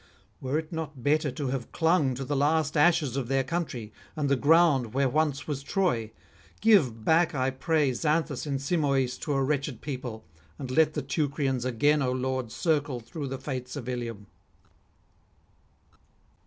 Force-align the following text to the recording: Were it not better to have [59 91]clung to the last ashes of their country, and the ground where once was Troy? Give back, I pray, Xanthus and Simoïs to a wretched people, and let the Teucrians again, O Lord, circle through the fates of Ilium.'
Were 0.41 0.57
it 0.57 0.71
not 0.71 1.03
better 1.03 1.29
to 1.29 1.49
have 1.49 1.65
[59 1.71 1.73
91]clung 1.73 2.15
to 2.15 2.25
the 2.25 2.35
last 2.35 2.75
ashes 2.75 3.15
of 3.15 3.27
their 3.27 3.43
country, 3.43 3.93
and 4.15 4.29
the 4.29 4.35
ground 4.35 4.95
where 4.95 5.07
once 5.07 5.45
was 5.45 5.61
Troy? 5.61 6.09
Give 6.59 7.05
back, 7.05 7.35
I 7.35 7.51
pray, 7.51 7.91
Xanthus 7.93 8.47
and 8.47 8.57
Simoïs 8.57 9.19
to 9.19 9.33
a 9.33 9.43
wretched 9.43 9.79
people, 9.79 10.25
and 10.57 10.71
let 10.71 10.95
the 10.95 11.03
Teucrians 11.03 11.65
again, 11.65 12.01
O 12.01 12.11
Lord, 12.11 12.51
circle 12.51 12.99
through 12.99 13.27
the 13.27 13.37
fates 13.37 13.75
of 13.75 13.87
Ilium.' 13.87 14.25